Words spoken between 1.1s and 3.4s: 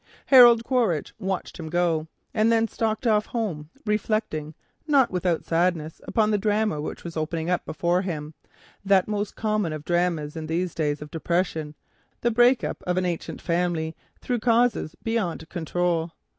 watched him go and then stalked off